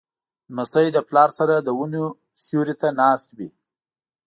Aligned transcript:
لمسی 0.51 0.87
د 0.93 0.97
پلار 1.07 1.29
سره 1.39 1.55
د 1.59 1.69
ونو 1.77 2.05
سیوري 2.43 2.75
ته 2.81 2.87
ناست 3.01 3.27
وي. 3.37 3.49